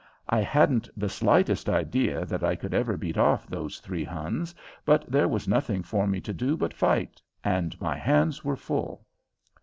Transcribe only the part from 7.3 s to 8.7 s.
and my hands were